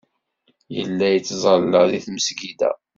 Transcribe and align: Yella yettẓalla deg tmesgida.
Yella 0.75 1.07
yettẓalla 1.13 1.81
deg 1.91 2.01
tmesgida. 2.05 2.71